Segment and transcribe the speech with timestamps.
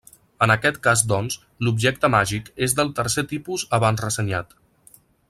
[0.43, 1.35] En aquest cas doncs,
[1.67, 4.57] l'objecte màgic és del tercer tipus abans ressenyat.